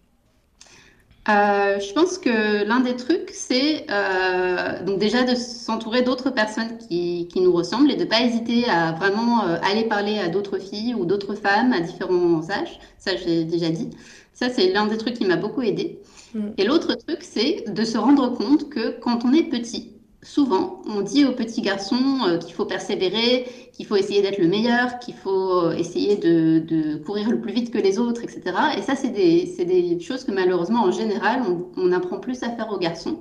Euh, 1.28 1.80
je 1.80 1.92
pense 1.94 2.20
que 2.20 2.64
l'un 2.66 2.82
des 2.82 2.96
trucs, 2.96 3.32
c'est 3.34 3.88
euh, 3.90 4.84
donc 4.84 5.00
déjà 5.00 5.24
de 5.24 5.34
s'entourer 5.34 6.04
d'autres 6.04 6.30
personnes 6.30 6.78
qui, 6.78 7.28
qui, 7.32 7.42
nous 7.42 7.52
ressemblent 7.52 7.90
et 7.90 7.96
de 7.96 8.04
ne 8.04 8.10
pas 8.10 8.22
hésiter 8.22 8.70
à 8.70 8.92
vraiment 8.92 9.44
euh, 9.44 9.58
aller 9.64 9.86
parler 9.86 10.20
à 10.20 10.28
d'autres 10.28 10.60
filles 10.60 10.94
ou 10.94 11.06
d'autres 11.06 11.34
femmes 11.34 11.74
à 11.74 11.80
différents 11.80 12.48
âges. 12.52 12.80
Ça, 13.00 13.16
j'ai 13.16 13.44
déjà 13.44 13.70
dit. 13.70 13.90
Ça, 14.34 14.50
c'est 14.50 14.72
l'un 14.72 14.86
des 14.86 14.98
trucs 14.98 15.16
qui 15.16 15.26
m'a 15.26 15.36
beaucoup 15.36 15.64
aidé. 15.64 16.00
Mm. 16.36 16.50
Et 16.60 16.64
l'autre 16.64 16.94
truc, 16.94 17.24
c'est 17.24 17.64
de 17.68 17.84
se 17.84 17.98
rendre 17.98 18.30
compte 18.30 18.70
que 18.70 19.00
quand 19.00 19.26
on 19.26 19.34
est 19.34 19.50
petit, 19.50 19.95
souvent, 20.26 20.82
on 20.88 21.02
dit 21.02 21.24
aux 21.24 21.34
petits 21.34 21.62
garçons 21.62 22.20
euh, 22.28 22.38
qu'il 22.38 22.54
faut 22.54 22.66
persévérer, 22.66 23.46
qu'il 23.74 23.86
faut 23.86 23.96
essayer 23.96 24.22
d'être 24.22 24.40
le 24.40 24.48
meilleur, 24.48 25.00
qu'il 25.00 25.14
faut 25.14 25.72
essayer 25.72 26.18
de, 26.18 26.98
courir 27.06 27.30
le 27.30 27.40
plus 27.40 27.54
vite 27.54 27.72
que 27.72 27.78
les 27.78 28.00
autres, 28.00 28.24
etc. 28.24 28.42
Et 28.78 28.82
ça, 28.82 28.96
c'est 28.96 29.10
des, 29.10 30.00
choses 30.00 30.24
que 30.24 30.32
malheureusement, 30.32 30.84
en 30.84 30.92
général, 30.92 31.44
on, 31.78 31.92
apprend 31.92 32.20
plus 32.20 32.42
à 32.44 32.50
faire 32.50 32.72
aux 32.72 32.80
garçons. 32.80 33.20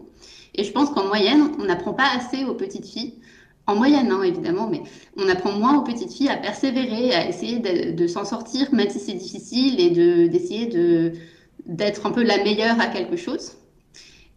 Et 0.55 0.65
je 0.65 0.73
pense 0.73 0.91
qu'en 0.91 1.07
moyenne, 1.07 1.51
on 1.59 1.65
n'apprend 1.65 1.93
pas 1.93 2.09
assez 2.17 2.45
aux 2.45 2.55
petites 2.55 2.87
filles. 2.87 3.15
En 3.67 3.77
moyenne, 3.77 4.11
hein, 4.11 4.23
évidemment, 4.23 4.69
mais 4.69 4.83
on 5.17 5.29
apprend 5.29 5.53
moins 5.53 5.79
aux 5.79 5.83
petites 5.83 6.13
filles 6.13 6.29
à 6.29 6.37
persévérer, 6.37 7.15
à 7.15 7.29
essayer 7.29 7.59
de, 7.59 8.07
s'en 8.07 8.25
sortir, 8.25 8.73
même 8.73 8.91
si 8.91 8.99
c'est 8.99 9.15
difficile, 9.15 9.81
et 9.81 9.91
d'essayer 10.29 10.67
de, 10.67 11.13
d'être 11.67 12.07
un 12.07 12.11
peu 12.11 12.23
la 12.23 12.39
meilleure 12.39 12.81
à 12.81 12.87
quelque 12.87 13.17
chose. 13.17 13.53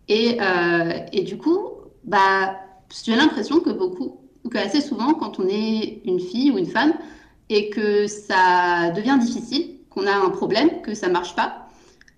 Et, 0.08 0.38
euh, 0.42 1.00
et 1.12 1.24
du 1.24 1.38
coup, 1.38 1.77
bah, 2.08 2.56
j'ai 3.06 3.16
l'impression 3.16 3.60
que 3.60 3.70
beaucoup, 3.70 4.18
ou 4.44 4.50
que 4.50 4.58
assez 4.58 4.82
souvent, 4.82 5.14
quand 5.14 5.40
on 5.40 5.48
est 5.48 6.02
une 6.06 6.20
fille 6.20 6.52
ou 6.52 6.58
une 6.58 6.68
femme, 6.68 6.94
et 7.50 7.70
que 7.70 8.08
ça 8.08 8.92
devient 8.96 9.18
difficile, 9.20 9.76
qu'on 9.90 10.08
a 10.08 10.16
un 10.16 10.30
problème, 10.30 10.82
que 10.82 10.94
ça 10.94 11.10
marche 11.10 11.36
pas, 11.36 11.68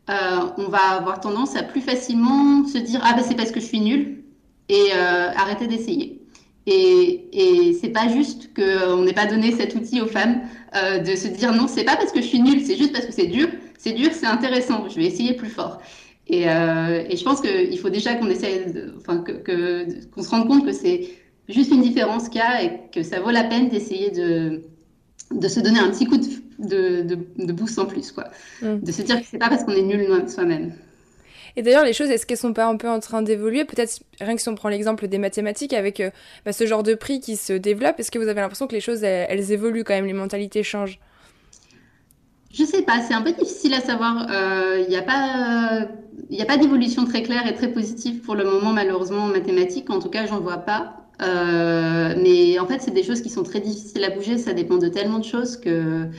euh, 0.10 0.14
on 0.58 0.70
va 0.70 0.98
avoir 0.98 1.20
tendance 1.20 1.56
à 1.56 1.64
plus 1.64 1.82
facilement 1.82 2.66
se 2.66 2.80
dire 2.80 3.00
ah 3.04 3.14
ben 3.14 3.24
c'est 3.24 3.36
parce 3.36 3.52
que 3.52 3.60
je 3.60 3.66
suis 3.66 3.80
nulle 3.80 4.24
et 4.68 4.88
euh, 4.94 5.30
arrêter 5.36 5.68
d'essayer. 5.68 6.22
Et, 6.66 7.30
et 7.32 7.74
c'est 7.74 7.90
pas 7.90 8.08
juste 8.08 8.54
qu'on 8.56 9.04
n'ait 9.04 9.14
pas 9.14 9.28
donné 9.28 9.52
cet 9.52 9.76
outil 9.76 10.02
aux 10.02 10.08
femmes 10.08 10.42
euh, 10.76 11.00
de 11.00 11.16
se 11.16 11.28
dire 11.28 11.54
non 11.54 11.68
c'est 11.68 11.84
pas 11.84 11.96
parce 11.96 12.12
que 12.12 12.22
je 12.22 12.28
suis 12.28 12.42
nulle, 12.42 12.66
c'est 12.66 12.76
juste 12.76 12.92
parce 12.92 13.06
que 13.06 13.14
c'est 13.14 13.28
dur. 13.28 13.50
C'est 13.78 13.94
dur, 13.94 14.10
c'est 14.12 14.26
intéressant. 14.26 14.90
Je 14.90 14.96
vais 14.96 15.06
essayer 15.06 15.34
plus 15.34 15.50
fort. 15.50 15.80
Et, 16.30 16.48
euh, 16.48 17.04
et 17.10 17.18
je 17.18 17.24
pense 17.24 17.42
qu'il 17.42 17.80
faut 17.80 17.90
déjà 17.90 18.14
qu'on 18.16 18.30
essaie, 18.30 18.66
enfin, 18.98 19.20
que, 19.20 20.06
qu'on 20.12 20.22
se 20.22 20.30
rende 20.30 20.48
compte 20.48 20.64
que 20.64 20.72
c'est 20.72 21.10
juste 21.50 21.72
une 21.72 21.82
différence 21.82 22.30
qu'il 22.30 22.40
y 22.40 22.44
a 22.44 22.64
et 22.64 22.82
que 22.94 23.02
ça 23.02 23.20
vaut 23.20 23.32
la 23.32 23.44
peine 23.44 23.70
d'essayer 23.70 24.12
de, 24.12 24.62
de 25.32 25.48
se 25.48 25.60
donner 25.60 25.80
un 25.80 25.90
petit 25.90 26.06
coup 26.06 26.18
de, 26.18 27.02
de, 27.02 27.18
de 27.38 27.52
boost 27.52 27.80
en 27.80 27.88
plus, 27.88 28.12
quoi. 28.12 28.26
Mm. 28.62 28.80
De 28.80 28.92
se 28.92 29.02
dire 29.02 29.20
que 29.20 29.26
c'est 29.26 29.40
pas 29.40 29.50
parce 29.50 29.64
qu'on 29.64 29.72
est 29.72 29.82
nul 29.82 30.08
soi-même. 30.28 30.74
Et 31.56 31.64
d'ailleurs, 31.64 31.84
les 31.84 31.94
choses, 31.94 32.12
est-ce 32.12 32.28
qu'elles 32.28 32.38
sont 32.38 32.54
pas 32.54 32.68
un 32.68 32.78
peu 32.78 32.88
en 32.88 33.00
train 33.00 33.24
d'évoluer? 33.24 33.66
Peut-être 33.66 34.02
rien 34.22 34.36
que 34.36 34.42
si 34.42 34.50
on 34.50 34.56
prend 34.56 34.70
l'exemple 34.70 35.08
des 35.08 35.18
mathématiques 35.18 35.74
avec 35.74 36.00
euh, 36.00 36.12
bah, 36.46 36.54
ce 36.54 36.68
genre 36.68 36.84
de 36.84 36.94
prix 36.94 37.20
qui 37.20 37.38
se 37.38 37.54
développe, 37.54 38.00
est-ce 38.00 38.12
que 38.12 38.20
vous 38.20 38.28
avez 38.28 38.40
l'impression 38.40 38.68
que 38.68 38.76
les 38.76 38.82
choses, 38.82 39.04
elles 39.04 39.52
évoluent 39.52 39.84
quand 39.84 39.96
même, 39.96 40.06
les 40.06 40.14
mentalités 40.14 40.62
changent? 40.62 41.00
Je 42.54 42.64
sais 42.64 42.82
pas, 42.82 43.02
c'est 43.02 43.14
un 43.14 43.22
peu 43.22 43.32
difficile 43.32 43.74
à 43.74 43.82
savoir. 43.82 44.26
Il 44.28 44.34
euh, 44.34 44.88
n'y 44.88 44.96
a 44.96 45.02
pas, 45.02 45.88
il 46.30 46.42
a 46.42 46.46
pas 46.46 46.58
d'évolution 46.58 47.06
très 47.06 47.24
claire 47.24 47.48
et 47.48 47.54
très 47.56 47.72
positive 47.72 48.22
pour 48.22 48.36
le 48.36 48.44
moment, 48.46 48.74
malheureusement, 48.74 49.24
en 49.24 49.28
mathématiques. 49.28 49.90
En 49.90 50.00
tout 50.00 50.10
cas, 50.10 50.26
j'en 50.28 50.40
vois 50.40 50.58
pas. 50.60 51.10
Euh, 51.22 52.16
mais 52.22 52.60
en 52.60 52.68
fait, 52.68 52.82
c'est 52.82 52.92
des 52.94 53.04
choses 53.04 53.22
qui 53.22 53.30
sont 53.30 53.44
très 53.44 53.60
difficiles 53.60 54.04
à 54.04 54.10
bouger. 54.10 54.38
Ça 54.38 54.54
dépend 54.54 54.78
de 54.78 54.88
tellement 54.90 55.20
de 55.20 55.26
choses 55.26 55.58
que 55.58 56.10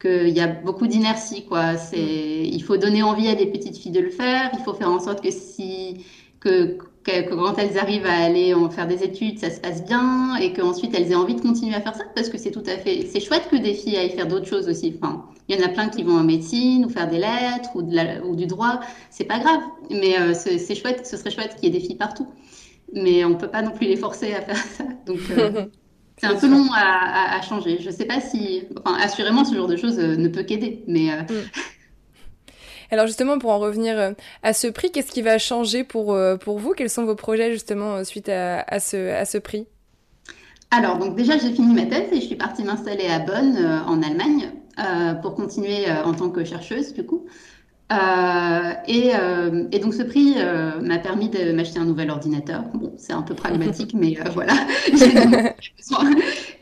qu'il 0.00 0.30
y 0.30 0.40
a 0.40 0.48
beaucoup 0.48 0.86
d'inertie, 0.88 1.46
quoi. 1.46 1.76
C'est, 1.76 2.42
il 2.46 2.62
faut 2.64 2.76
donner 2.76 3.02
envie 3.02 3.28
à 3.28 3.34
des 3.36 3.46
petites 3.46 3.76
filles 3.78 3.92
de 3.92 4.00
le 4.00 4.10
faire. 4.10 4.50
Il 4.54 4.60
faut 4.64 4.74
faire 4.74 4.90
en 4.90 5.00
sorte 5.00 5.22
que 5.22 5.30
si 5.30 6.04
que 6.40 6.78
que, 7.04 7.28
quand 7.28 7.58
elles 7.58 7.78
arrivent 7.78 8.06
à 8.06 8.24
aller 8.24 8.54
en 8.54 8.70
faire 8.70 8.86
des 8.86 9.02
études, 9.02 9.38
ça 9.38 9.50
se 9.50 9.60
passe 9.60 9.84
bien 9.84 10.36
et 10.36 10.52
qu'ensuite 10.52 10.94
elles 10.94 11.10
aient 11.12 11.16
envie 11.16 11.34
de 11.34 11.40
continuer 11.40 11.74
à 11.74 11.80
faire 11.80 11.94
ça 11.94 12.04
parce 12.14 12.28
que 12.28 12.38
c'est 12.38 12.50
tout 12.50 12.62
à 12.66 12.76
fait, 12.76 13.06
c'est 13.12 13.20
chouette 13.20 13.48
que 13.50 13.56
des 13.56 13.74
filles 13.74 13.96
aillent 13.96 14.10
faire 14.10 14.28
d'autres 14.28 14.46
choses 14.46 14.68
aussi. 14.68 14.94
Enfin, 14.96 15.24
il 15.48 15.58
y 15.58 15.62
en 15.62 15.66
a 15.66 15.68
plein 15.68 15.88
qui 15.88 16.02
vont 16.02 16.16
en 16.16 16.24
médecine 16.24 16.86
ou 16.86 16.88
faire 16.88 17.08
des 17.08 17.18
lettres 17.18 17.70
ou, 17.74 17.82
de 17.82 17.94
la, 17.94 18.24
ou 18.24 18.36
du 18.36 18.46
droit, 18.46 18.80
c'est 19.10 19.24
pas 19.24 19.38
grave. 19.38 19.60
Mais 19.90 20.18
euh, 20.18 20.32
c'est 20.34 20.74
chouette, 20.74 21.06
ce 21.06 21.16
serait 21.16 21.30
chouette 21.30 21.56
qu'il 21.56 21.64
y 21.64 21.76
ait 21.76 21.78
des 21.78 21.84
filles 21.84 21.96
partout. 21.96 22.28
Mais 22.94 23.24
on 23.24 23.34
peut 23.34 23.48
pas 23.48 23.62
non 23.62 23.72
plus 23.72 23.86
les 23.86 23.96
forcer 23.96 24.34
à 24.34 24.42
faire 24.42 24.56
ça. 24.76 24.84
Donc 25.06 25.18
euh, 25.30 25.66
c'est 26.18 26.26
un 26.26 26.36
peu 26.36 26.48
long 26.48 26.68
à, 26.72 27.36
à, 27.36 27.42
changer. 27.42 27.78
Je 27.80 27.90
sais 27.90 28.04
pas 28.04 28.20
si, 28.20 28.62
enfin, 28.84 28.96
assurément 29.00 29.44
ce 29.44 29.54
genre 29.54 29.68
de 29.68 29.76
choses 29.76 29.98
euh, 29.98 30.16
ne 30.16 30.28
peut 30.28 30.42
qu'aider, 30.42 30.84
mais 30.86 31.08
mm. 31.22 31.26
Alors 32.92 33.06
justement, 33.06 33.38
pour 33.38 33.50
en 33.50 33.58
revenir 33.58 33.98
euh, 33.98 34.10
à 34.42 34.52
ce 34.52 34.66
prix, 34.66 34.92
qu'est-ce 34.92 35.10
qui 35.10 35.22
va 35.22 35.38
changer 35.38 35.82
pour, 35.82 36.12
euh, 36.12 36.36
pour 36.36 36.58
vous? 36.58 36.74
Quels 36.76 36.90
sont 36.90 37.06
vos 37.06 37.14
projets 37.14 37.50
justement 37.50 37.94
euh, 37.94 38.04
suite 38.04 38.28
à, 38.28 38.60
à, 38.68 38.80
ce, 38.80 39.14
à 39.14 39.24
ce 39.24 39.38
prix? 39.38 39.66
Alors, 40.70 40.98
donc 40.98 41.16
déjà, 41.16 41.38
j'ai 41.38 41.52
fini 41.52 41.74
ma 41.74 41.86
thèse 41.86 42.12
et 42.12 42.20
je 42.20 42.26
suis 42.26 42.36
partie 42.36 42.62
m'installer 42.64 43.06
à 43.06 43.18
Bonn, 43.18 43.56
en 43.86 44.02
Allemagne, 44.02 44.50
pour 45.20 45.34
continuer 45.34 45.84
en 46.02 46.14
tant 46.14 46.30
que 46.30 46.44
chercheuse, 46.44 46.94
du 46.94 47.04
coup. 47.04 47.26
Et, 48.88 49.10
et, 49.72 49.78
donc 49.80 49.92
ce 49.92 50.02
prix 50.02 50.36
m'a 50.80 50.98
permis 50.98 51.28
de 51.28 51.52
m'acheter 51.52 51.78
un 51.78 51.84
nouvel 51.84 52.10
ordinateur. 52.10 52.62
Bon, 52.72 52.94
c'est 52.96 53.12
un 53.12 53.20
peu 53.20 53.34
pragmatique, 53.34 53.92
mais 53.92 54.16
voilà, 54.32 54.54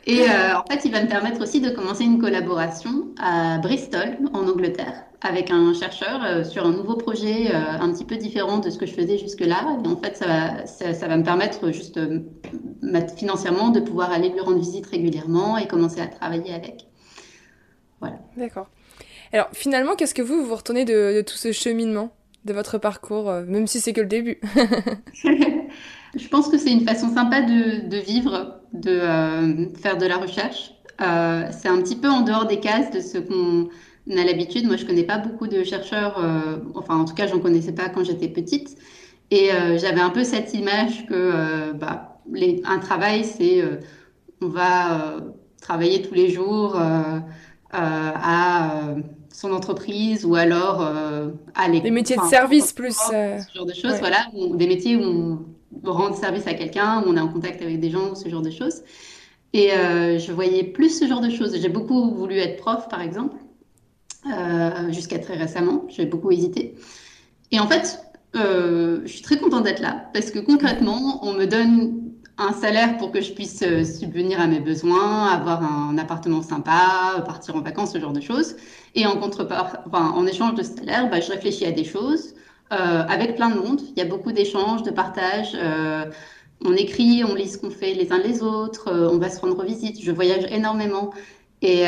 Et 0.07 0.23
en 0.25 0.63
fait, 0.69 0.81
il 0.83 0.91
va 0.91 1.01
me 1.01 1.07
permettre 1.07 1.41
aussi 1.41 1.61
de 1.61 1.69
commencer 1.69 2.03
une 2.03 2.19
collaboration 2.19 3.13
à 3.17 3.59
Bristol, 3.59 4.17
en 4.33 4.45
Angleterre, 4.45 5.05
avec 5.21 5.51
un 5.51 5.73
chercheur 5.73 6.45
sur 6.45 6.65
un 6.65 6.71
nouveau 6.71 6.95
projet 6.95 7.53
un 7.53 7.91
petit 7.91 8.05
peu 8.05 8.17
différent 8.17 8.57
de 8.57 8.69
ce 8.69 8.77
que 8.77 8.85
je 8.85 8.93
faisais 8.93 9.17
jusque-là. 9.17 9.77
Et 9.83 9.87
en 9.87 9.95
fait, 9.97 10.17
ça 10.17 10.25
va, 10.25 10.65
ça, 10.65 10.93
ça 10.93 11.07
va 11.07 11.17
me 11.17 11.23
permettre 11.23 11.71
juste 11.71 11.99
financièrement 13.15 13.69
de 13.69 13.79
pouvoir 13.79 14.11
aller 14.11 14.29
lui 14.29 14.39
rendre 14.39 14.57
visite 14.57 14.87
régulièrement 14.87 15.57
et 15.57 15.67
commencer 15.67 16.01
à 16.01 16.07
travailler 16.07 16.53
avec. 16.53 16.87
Voilà. 17.99 18.17
D'accord. 18.35 18.67
Alors 19.33 19.47
finalement, 19.53 19.95
qu'est-ce 19.95 20.13
que 20.13 20.21
vous 20.21 20.45
vous 20.45 20.55
retenez 20.55 20.85
de, 20.85 21.21
tout 21.21 21.35
ce 21.35 21.51
cheminement, 21.51 22.13
de 22.45 22.53
votre 22.53 22.77
parcours, 22.77 23.29
euh, 23.29 23.45
même 23.45 23.67
si 23.67 23.79
c'est 23.79 23.93
que 23.93 24.01
le 24.01 24.07
début? 24.07 24.39
Je 26.15 26.27
pense 26.27 26.49
que 26.49 26.57
c'est 26.57 26.71
une 26.71 26.85
façon 26.85 27.13
sympa 27.13 27.41
de, 27.41 27.97
vivre, 27.97 28.59
de 28.73 28.91
euh, 28.91 29.69
faire 29.81 29.97
de 29.97 30.05
la 30.05 30.17
recherche. 30.17 30.73
Euh, 31.01 31.47
c'est 31.51 31.69
un 31.69 31.81
petit 31.81 31.95
peu 31.95 32.09
en 32.09 32.21
dehors 32.21 32.45
des 32.45 32.59
cases 32.59 32.91
de 32.91 32.99
ce 32.99 33.17
qu'on 33.17 33.69
a 34.17 34.23
l'habitude. 34.23 34.65
Moi, 34.65 34.77
je 34.77 34.85
connais 34.85 35.03
pas 35.03 35.17
beaucoup 35.17 35.47
de 35.47 35.63
chercheurs, 35.63 36.23
enfin 36.75 36.97
en 36.97 37.05
tout 37.05 37.13
cas, 37.13 37.27
j'en 37.27 37.39
connaissais 37.39 37.73
pas 37.73 37.89
quand 37.89 38.03
j'étais 38.03 38.27
petite. 38.27 38.77
Et 39.29 39.49
j'avais 39.77 40.01
un 40.01 40.09
peu 40.09 40.23
cette 40.23 40.53
image 40.53 41.05
que 41.07 41.71
bah, 41.73 42.19
un 42.65 42.79
travail, 42.79 43.23
c'est 43.23 43.63
on 44.41 44.47
va 44.47 45.17
travailler 45.61 46.01
tous 46.01 46.13
les 46.13 46.29
jours 46.29 46.79
à 47.71 48.95
son 49.41 49.53
entreprise 49.53 50.25
ou 50.25 50.35
alors 50.35 50.81
euh, 50.81 51.29
à 51.55 51.67
l'école. 51.67 51.83
Des 51.83 51.91
métiers 51.91 52.17
de 52.17 52.21
service 52.23 52.73
plus. 52.73 52.97
Euh, 53.13 53.39
ce 53.39 53.57
genre 53.57 53.65
de 53.65 53.73
choses, 53.73 53.97
voilà. 53.99 54.27
des 54.33 54.67
métiers 54.67 54.95
où 54.95 55.39
on 55.83 55.91
rend 55.91 56.13
service 56.13 56.47
à 56.47 56.53
quelqu'un, 56.53 57.01
où 57.01 57.09
on 57.09 57.17
est 57.17 57.21
en 57.21 57.27
contact 57.27 57.61
avec 57.61 57.79
des 57.79 57.89
gens, 57.89 58.13
ce 58.15 58.29
genre 58.29 58.41
de 58.41 58.51
choses. 58.51 58.83
Et 59.53 59.73
euh, 59.73 60.19
je 60.19 60.31
voyais 60.31 60.63
plus 60.63 60.99
ce 60.99 61.07
genre 61.07 61.21
de 61.21 61.29
choses. 61.29 61.59
J'ai 61.59 61.69
beaucoup 61.69 62.13
voulu 62.13 62.37
être 62.37 62.57
prof, 62.57 62.87
par 62.87 63.01
exemple, 63.01 63.35
jusqu'à 64.89 65.19
très 65.19 65.35
récemment. 65.35 65.85
J'ai 65.89 66.05
beaucoup 66.05 66.31
hésité. 66.31 66.75
Et 67.51 67.59
en 67.59 67.67
fait, 67.67 67.99
je 68.33 69.01
suis 69.05 69.21
très 69.21 69.37
contente 69.37 69.63
d'être 69.63 69.81
là 69.81 70.09
parce 70.13 70.31
que 70.31 70.39
concrètement, 70.39 71.19
on 71.25 71.33
me 71.33 71.45
donne 71.45 72.01
un 72.41 72.53
salaire 72.53 72.97
pour 72.97 73.11
que 73.11 73.21
je 73.21 73.31
puisse 73.33 73.61
euh, 73.61 73.83
subvenir 73.83 74.39
à 74.39 74.47
mes 74.47 74.59
besoins, 74.59 75.27
avoir 75.27 75.63
un 75.63 75.97
appartement 75.97 76.41
sympa, 76.41 77.23
partir 77.25 77.55
en 77.55 77.61
vacances, 77.61 77.93
ce 77.93 77.99
genre 77.99 78.13
de 78.13 78.21
choses. 78.21 78.55
Et 78.95 79.05
en 79.05 79.17
contrepart, 79.17 79.77
enfin, 79.85 80.11
en 80.11 80.25
échange 80.25 80.55
de 80.55 80.63
salaire, 80.63 81.09
bah, 81.09 81.19
je 81.19 81.31
réfléchis 81.31 81.65
à 81.65 81.71
des 81.71 81.83
choses 81.83 82.33
euh, 82.71 83.03
avec 83.07 83.35
plein 83.35 83.49
de 83.49 83.59
monde. 83.59 83.81
Il 83.95 83.99
y 83.99 84.01
a 84.01 84.05
beaucoup 84.05 84.31
d'échanges, 84.31 84.83
de 84.83 84.91
partages. 84.91 85.55
Euh, 85.55 86.05
on 86.63 86.73
écrit, 86.73 87.23
on 87.23 87.35
lit 87.35 87.49
ce 87.49 87.57
qu'on 87.57 87.71
fait 87.71 87.93
les 87.93 88.11
uns 88.11 88.19
les 88.19 88.43
autres. 88.43 88.91
on 88.91 89.17
va 89.17 89.29
se 89.29 89.39
rendre 89.39 89.63
visite. 89.63 90.01
Je 90.01 90.11
voyage 90.11 90.45
énormément. 90.51 91.11
Et, 91.61 91.83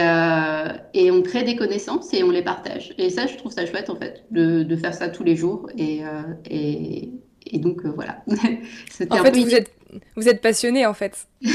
et, 0.93 1.11
on 1.11 1.23
crée 1.23 1.43
des 1.43 1.55
connaissances 1.55 2.13
et 2.13 2.23
on 2.23 2.29
les 2.29 2.43
partage. 2.43 2.93
Et 2.99 3.09
ça, 3.09 3.25
je 3.25 3.35
trouve 3.37 3.51
ça 3.51 3.65
chouette 3.65 3.89
en 3.89 3.95
fait, 3.95 4.23
de, 4.29 4.61
de 4.61 4.75
faire 4.75 4.93
ça 4.93 5.09
tous 5.09 5.23
les 5.23 5.35
jours. 5.35 5.67
Et, 5.77 6.01
et, 6.49 7.09
et 7.47 7.57
donc 7.57 7.83
voilà. 7.83 8.23
en 9.09 9.23
fait, 9.23 9.35
vous 9.35 9.55
êtes, 9.55 9.71
vous 10.15 10.29
êtes 10.29 10.41
passionné 10.41 10.85
en 10.85 10.93
fait. 10.93 11.27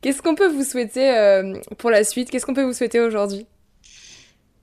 Qu'est-ce 0.00 0.22
qu'on 0.22 0.34
peut 0.34 0.48
vous 0.48 0.64
souhaiter 0.64 1.10
euh, 1.10 1.54
pour 1.76 1.90
la 1.90 2.04
suite? 2.04 2.30
Qu'est-ce 2.30 2.46
qu'on 2.46 2.54
peut 2.54 2.62
vous 2.62 2.72
souhaiter 2.72 3.00
aujourd'hui? 3.00 3.46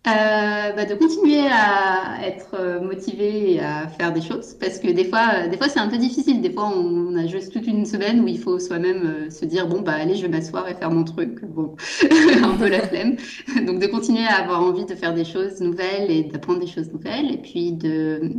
Euh, 0.08 0.72
bah, 0.74 0.86
de 0.86 0.96
continuer 0.96 1.48
à 1.48 2.26
être 2.26 2.56
euh, 2.56 2.82
motivé 2.82 3.54
et 3.54 3.60
à 3.60 3.88
faire 3.88 4.14
des 4.14 4.22
choses 4.22 4.56
parce 4.60 4.80
que 4.80 4.92
des 4.92 5.06
fois, 5.06 5.48
des 5.48 5.58
fois 5.58 5.70
c'est 5.70 5.80
un 5.80 5.88
peu 5.88 5.98
difficile. 5.98 6.42
Des 6.42 6.52
fois, 6.52 6.72
on, 6.76 7.16
a 7.16 7.28
juste 7.28 7.54
toute 7.54 7.66
une 7.66 7.86
semaine 7.86 8.22
où 8.22 8.28
il 8.28 8.40
faut 8.40 8.60
soi-même 8.60 9.32
se 9.32 9.46
dire 9.46 9.68
bon 9.68 9.82
bah 9.82 9.94
allez, 9.94 10.16
je 10.16 10.24
vais 10.24 10.28
m'asseoir 10.28 10.68
et 10.68 10.76
faire 10.76 10.92
mon 10.92 11.04
truc. 11.04 11.44
Bon, 11.46 11.76
un 12.44 12.56
peu 12.58 12.68
la 12.68 12.82
flemme. 12.82 13.16
Donc 13.66 13.80
de 13.80 13.88
continuer 13.88 14.26
à 14.26 14.36
avoir 14.36 14.62
envie 14.62 14.86
de 14.86 14.96
faire 14.96 15.14
des 15.14 15.26
choses 15.26 15.62
nouvelles 15.62 16.12
et 16.12 16.24
d'apprendre 16.24 16.60
des 16.60 16.68
choses 16.68 16.92
nouvelles 16.92 17.32
et 17.32 17.38
puis 17.38 17.72
de 17.72 18.32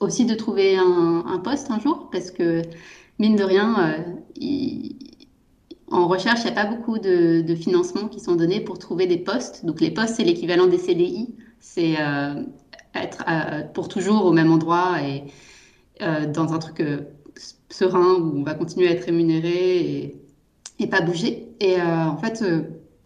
aussi 0.00 0.24
de 0.24 0.34
trouver 0.34 0.76
un, 0.76 1.38
poste 1.44 1.70
un 1.70 1.78
jour, 1.78 2.08
parce 2.10 2.30
que 2.30 2.62
mine 3.18 3.36
de 3.36 3.44
rien, 3.44 3.76
euh, 3.78 3.98
en 5.90 6.06
recherche, 6.06 6.40
il 6.44 6.52
n'y 6.52 6.58
a 6.58 6.64
pas 6.64 6.66
beaucoup 6.66 6.98
de, 6.98 7.54
financements 7.54 8.08
qui 8.08 8.20
sont 8.20 8.36
donnés 8.36 8.60
pour 8.60 8.78
trouver 8.78 9.06
des 9.06 9.18
postes. 9.18 9.64
Donc 9.64 9.80
les 9.80 9.90
postes, 9.90 10.16
c'est 10.16 10.24
l'équivalent 10.24 10.66
des 10.66 10.78
CDI, 10.78 11.34
c'est 11.58 11.96
euh, 12.00 12.42
être 12.94 13.24
euh, 13.28 13.62
pour 13.74 13.88
toujours 13.88 14.24
au 14.24 14.32
même 14.32 14.52
endroit 14.52 15.02
et, 15.02 15.24
dans 16.32 16.54
un 16.54 16.58
truc 16.58 16.82
serein 17.68 18.14
où 18.14 18.38
on 18.38 18.42
va 18.42 18.54
continuer 18.54 18.88
à 18.88 18.92
être 18.92 19.04
rémunéré 19.04 19.80
et, 19.80 20.16
et 20.78 20.86
pas 20.86 21.02
bouger. 21.02 21.48
Et 21.60 21.78
en 21.78 22.16
fait, 22.16 22.42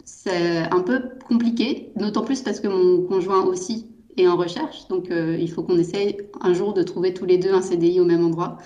c'est 0.05 0.59
un 0.71 0.79
peu 0.79 1.01
compliqué, 1.27 1.91
d'autant 1.97 2.23
plus 2.23 2.41
parce 2.41 2.61
que 2.61 2.69
mon 2.69 3.05
conjoint 3.05 3.43
aussi 3.43 3.87
est 4.15 4.27
en 4.27 4.37
recherche. 4.37 4.87
Donc, 4.87 5.09
il 5.09 5.51
faut 5.51 5.61
qu'on 5.61 5.77
essaye 5.77 6.15
un 6.39 6.53
jour 6.53 6.73
de 6.73 6.83
trouver 6.83 7.13
tous 7.13 7.25
les 7.25 7.37
deux 7.37 7.53
un 7.53 7.61
CDI 7.61 7.99
au 7.99 8.05
même 8.05 8.23
endroit. 8.23 8.59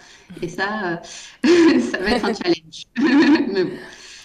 Et 0.44 0.48
ça, 0.48 1.02
ça 1.44 1.98
va 1.98 2.12
être 2.12 2.26
un 2.26 2.34
challenge. 2.36 2.86
Mais 3.52 3.64
bon. 3.64 3.72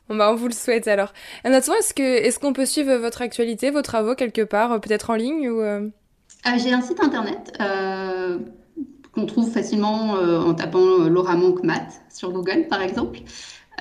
Bon 0.08 0.16
bah 0.16 0.30
on 0.30 0.34
vous 0.34 0.48
le 0.48 0.52
souhaite 0.52 0.86
alors. 0.86 1.14
Nathan, 1.44 1.72
est-ce 1.74 1.94
que 1.94 2.02
est-ce 2.02 2.38
qu'on 2.38 2.52
peut 2.52 2.66
suivre 2.66 2.94
votre 2.96 3.22
actualité, 3.22 3.70
vos 3.70 3.80
travaux 3.80 4.14
quelque 4.14 4.42
part, 4.42 4.72
euh, 4.72 4.78
peut-être 4.78 5.08
en 5.08 5.14
ligne 5.14 5.48
ou 5.48 5.62
euh? 5.62 5.88
ah, 6.44 6.58
J'ai 6.58 6.72
un 6.72 6.82
site 6.82 7.02
internet 7.02 7.54
euh, 7.60 8.38
qu'on 9.12 9.24
trouve 9.24 9.50
facilement 9.50 10.12
en 10.12 10.52
tapant 10.54 11.08
Laura 11.08 11.36
Monk 11.36 11.62
Math 11.62 12.02
sur 12.12 12.32
Google 12.32 12.66
par 12.68 12.82
exemple. 12.82 13.20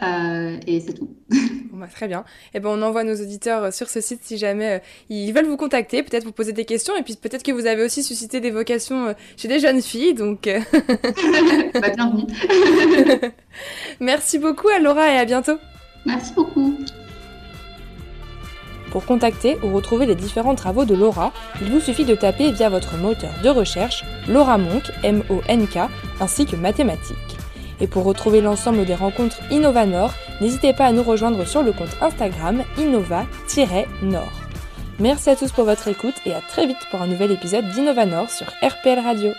et 0.01 0.79
c'est 0.79 0.93
tout. 0.93 1.09
Bon 1.73 1.79
bah, 1.79 1.87
très 1.91 2.07
bien. 2.07 2.19
Et 2.53 2.57
eh 2.57 2.59
ben 2.59 2.69
on 2.69 2.83
envoie 2.83 3.03
nos 3.03 3.15
auditeurs 3.15 3.73
sur 3.73 3.89
ce 3.89 3.99
site 3.99 4.19
si 4.21 4.37
jamais 4.37 4.83
ils 5.09 5.33
veulent 5.33 5.47
vous 5.47 5.57
contacter, 5.57 6.03
peut-être 6.03 6.23
vous 6.23 6.31
poser 6.31 6.53
des 6.53 6.65
questions, 6.65 6.95
et 6.95 7.01
puis 7.01 7.15
peut-être 7.15 7.41
que 7.41 7.51
vous 7.51 7.65
avez 7.65 7.83
aussi 7.83 8.03
suscité 8.03 8.39
des 8.39 8.51
vocations 8.51 9.15
chez 9.37 9.47
des 9.47 9.59
jeunes 9.59 9.81
filles, 9.81 10.13
donc. 10.13 10.43
bah, 11.73 11.89
bienvenue. 11.89 12.27
Merci 13.99 14.37
beaucoup 14.37 14.67
à 14.67 14.77
Laura 14.77 15.11
et 15.11 15.17
à 15.17 15.25
bientôt. 15.25 15.57
Merci 16.05 16.33
beaucoup. 16.33 16.77
Pour 18.91 19.05
contacter 19.05 19.57
ou 19.63 19.73
retrouver 19.73 20.05
les 20.05 20.13
différents 20.13 20.53
travaux 20.53 20.85
de 20.85 20.93
Laura, 20.93 21.33
il 21.61 21.71
vous 21.71 21.79
suffit 21.79 22.05
de 22.05 22.13
taper 22.13 22.51
via 22.51 22.69
votre 22.69 22.95
moteur 22.95 23.31
de 23.43 23.49
recherche 23.49 24.03
Laura 24.27 24.59
Monk, 24.59 24.83
M-O-N-K, 25.01 25.79
ainsi 26.19 26.45
que 26.45 26.55
mathématiques. 26.55 27.17
Et 27.81 27.87
pour 27.87 28.03
retrouver 28.03 28.39
l'ensemble 28.39 28.85
des 28.85 28.93
rencontres 28.93 29.39
Innovanor, 29.49 30.13
n'hésitez 30.41 30.73
pas 30.73 30.85
à 30.85 30.91
nous 30.91 31.01
rejoindre 31.01 31.43
sur 31.45 31.63
le 31.63 31.73
compte 31.73 31.97
Instagram 32.01 32.63
innova-nord. 32.77 34.31
Merci 34.99 35.31
à 35.31 35.35
tous 35.35 35.51
pour 35.51 35.65
votre 35.65 35.87
écoute 35.87 36.15
et 36.27 36.33
à 36.33 36.41
très 36.41 36.67
vite 36.67 36.77
pour 36.91 37.01
un 37.01 37.07
nouvel 37.07 37.31
épisode 37.31 37.67
d'Innovanor 37.69 38.29
sur 38.29 38.47
RPL 38.61 38.99
Radio. 38.99 39.31